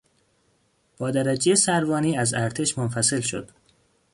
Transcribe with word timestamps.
با 0.97 1.11
درجهی 1.11 1.55
سروانی 1.55 2.17
از 2.17 2.33
ارتش 2.33 2.77
منفصل 2.77 3.19
شد. 3.19 3.51